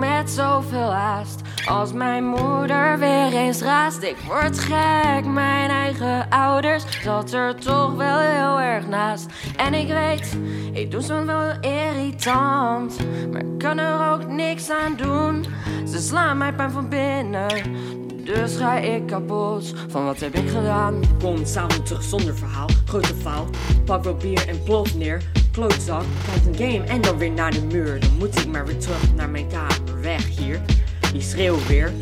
[0.00, 1.40] met zoveel haast.
[1.66, 5.24] Als mijn moeder weer eens raast, ik word gek.
[5.24, 9.26] Mijn eigen ouders zat er toch wel heel erg naast.
[9.56, 10.38] En ik weet,
[10.72, 12.98] ik doe soms wel irritant.
[13.32, 15.44] Maar ik kan er ook niks aan doen.
[15.88, 17.48] Ze slaan mij pijn van binnen.
[18.24, 21.00] Dus ga ik kapot van wat heb ik gedaan?
[21.22, 23.46] Kom s'avonds terug zonder verhaal, grote faal.
[23.84, 25.22] Pak wel bier en plof neer.
[25.52, 28.00] Klootzak, kijkt een game en dan weer naar de muur.
[28.00, 30.60] Dan moet ik maar weer terug naar mijn kamer, weg hier.
[31.12, 31.92] Die schreeuw weer.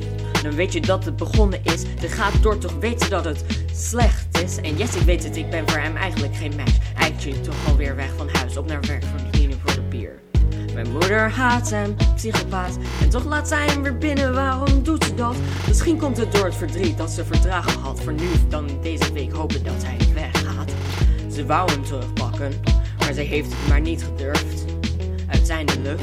[0.42, 1.82] Dan weet je dat het begonnen is.
[2.00, 3.44] De gaat door toch weten dat het
[3.74, 4.56] slecht is.
[4.56, 6.76] En yes, ik weet het, ik ben voor hem eigenlijk geen match.
[6.94, 10.20] Eigenlijk toch alweer weg van huis, op naar werk, verdienen voor de bier.
[10.74, 12.78] Mijn moeder haat hem, psychopaat.
[13.00, 15.36] En toch laat zij hem weer binnen, waarom doet ze dat?
[15.66, 18.00] Misschien komt het door het verdriet dat ze verdragen had.
[18.00, 20.72] Voor nu dan deze week hopen dat hij weggaat.
[21.32, 22.52] Ze wou hem terugpakken,
[23.08, 24.64] maar ze heeft het maar niet gedurfd.
[25.26, 26.00] Uiteindelijk,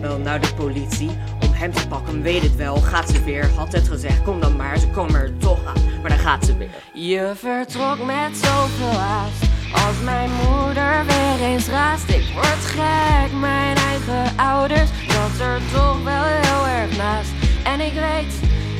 [0.00, 2.76] wel naar de politie, om hem te pakken, weet het wel.
[2.76, 5.82] Gaat ze weer, had het gezegd, kom dan maar, ze komen er toch aan.
[6.00, 6.68] Maar dan gaat ze weer.
[6.92, 9.42] Je vertrok met zoveel haast.
[9.72, 13.32] Als mijn moeder weer eens raast, ik word gek.
[13.40, 17.30] Mijn eigen ouders, dat er toch wel heel erg naast.
[17.64, 18.34] En ik weet,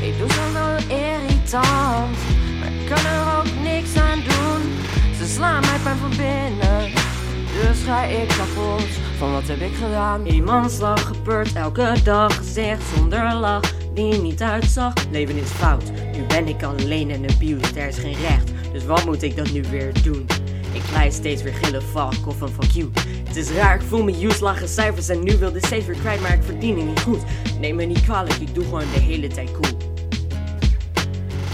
[0.08, 2.16] ik doe soms wel irritant.
[2.58, 4.62] Maar ik kan er ook niks aan doen.
[5.18, 6.69] Ze slaan mij pijn van binnen.
[7.60, 8.86] Dus ga ik kapot
[9.18, 10.26] van wat heb ik gedaan?
[10.26, 14.92] Iemands lach gebeurt elke dag, gezicht zonder lach, die niet uitzag.
[15.10, 18.50] Leven is fout, nu ben ik alleen en abused, er is geen recht.
[18.72, 20.26] Dus wat moet ik dan nu weer doen?
[20.72, 22.90] Ik blijf steeds weer gillen, fuck of een fuck you.
[23.24, 25.96] Het is raar, ik voel me use, lage cijfers en nu wil de steeds weer
[25.96, 27.20] kwijt, maar ik verdien het niet goed.
[27.60, 29.76] Neem me niet kwalijk, ik doe gewoon de hele tijd cool.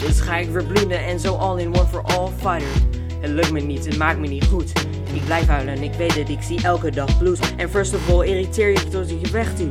[0.01, 2.96] Dus ga ik weer bloeden en zo all in one for all fighter.
[3.21, 4.73] Het lukt me niet, het maakt me niet goed.
[5.13, 7.39] Ik blijf huilen en ik weet dat ik zie elke dag blues.
[7.57, 9.71] En first of all irriteer je tot ik je wegduw.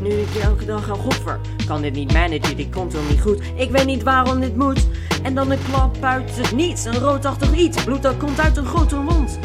[0.00, 3.20] Nu ik je elke dag ga goffer, kan dit niet managen, dit komt wel niet
[3.20, 3.42] goed.
[3.54, 4.86] Ik weet niet waarom dit moet.
[5.22, 7.84] En dan een klap uit het niets, een roodachtig iets.
[7.84, 9.38] Bloed dat komt uit een grote mond.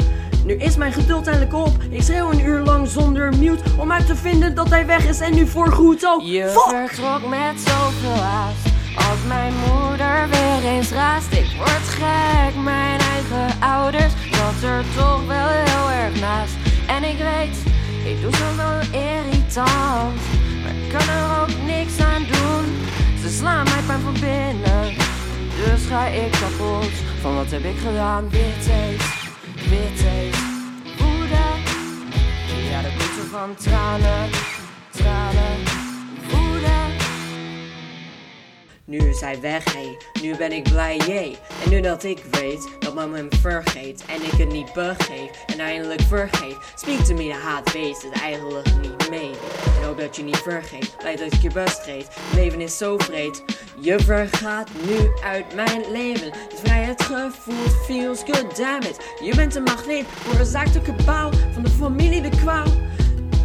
[0.44, 1.72] Nu is mijn geduld eindelijk op.
[1.90, 5.20] Ik schreeuw een uur lang zonder mute om uit te vinden dat hij weg is
[5.20, 6.22] en nu voorgoed ook.
[6.22, 6.88] Je Fuck!
[6.88, 8.64] vertrok met zoveel haast.
[8.96, 12.62] Als mijn moeder weer eens raast, ik word gek.
[12.62, 12.89] Mijn
[13.30, 16.54] eigen ouders, dat er toch wel heel erg naast.
[16.86, 17.56] En ik weet,
[18.04, 20.20] ik doe soms wel irritant.
[20.62, 22.64] Maar ik kan er ook niks aan doen.
[23.22, 24.94] Ze slaan mij pijn van binnen.
[25.64, 28.30] Dus ga ik kapot van wat heb ik gedaan?
[28.30, 29.02] Witheid,
[29.54, 30.36] witheid,
[30.98, 31.44] woede.
[32.70, 34.30] Ja, dat komt van tranen,
[38.90, 39.96] Nu is hij weg, hé.
[40.22, 41.36] Nu ben ik blij, jee.
[41.64, 45.58] En nu dat ik weet dat mama hem vergeet en ik het niet begeef en
[45.58, 49.30] eindelijk vergeet, speak to me de haat, wees het eigenlijk niet mee.
[49.30, 52.06] Ik hoop dat je niet vergeet, blij dat ik je best geef.
[52.34, 53.42] Leven is zo vreed,
[53.80, 56.32] je vergaat nu uit mijn leven.
[56.32, 58.96] Het vrijheidsgevoel feels good, damn it.
[59.22, 62.89] Je bent een magneet voor een de kabaal van de familie de kwaal.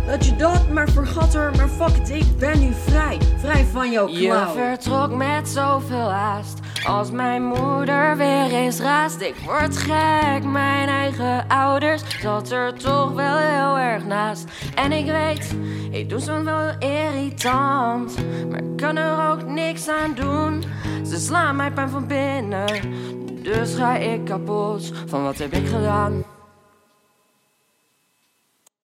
[0.07, 3.17] Dat je dat maar vergat er, maar fuck it, ik ben nu vrij.
[3.37, 4.53] Vrij van jouw Je klauw.
[4.53, 6.59] vertrok met zoveel haast.
[6.87, 10.43] Als mijn moeder weer eens raast, ik word gek.
[10.43, 14.45] Mijn eigen ouders zat er toch wel heel erg naast.
[14.75, 15.55] En ik weet,
[15.91, 18.15] ik doe soms wel irritant.
[18.49, 20.63] Maar ik kan er ook niks aan doen.
[21.07, 22.65] Ze slaan mij pijn van binnen.
[23.43, 26.23] Dus ga ik kapot van wat heb ik gedaan?